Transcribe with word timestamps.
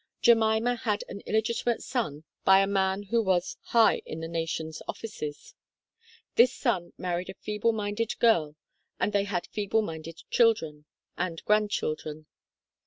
Jemima 0.23 0.77
had 0.77 1.03
an 1.09 1.21
illegitimate 1.27 1.83
son 1.83 2.23
by 2.43 2.59
a 2.61 2.65
man 2.65 3.03
who 3.03 3.21
was 3.21 3.55
high 3.65 3.97
in 4.03 4.19
the 4.19 4.27
Nation's 4.27 4.81
offices. 4.87 5.53
This 6.33 6.51
son 6.51 6.91
married 6.97 7.29
a 7.29 7.35
feeble 7.35 7.71
minded 7.71 8.17
girl 8.17 8.55
and 8.99 9.13
they 9.13 9.25
had 9.25 9.45
feeble 9.51 9.83
minded 9.83 10.23
children, 10.31 10.85
and 11.17 11.45
grandchildren. 11.45 12.25